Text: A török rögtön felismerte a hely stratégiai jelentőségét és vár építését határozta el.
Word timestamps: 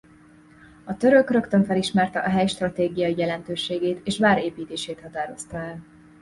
A 0.83 0.97
török 0.97 1.29
rögtön 1.29 1.63
felismerte 1.63 2.19
a 2.19 2.29
hely 2.29 2.47
stratégiai 2.47 3.17
jelentőségét 3.17 4.07
és 4.07 4.19
vár 4.19 4.39
építését 4.39 5.01
határozta 5.01 5.57
el. 5.57 5.83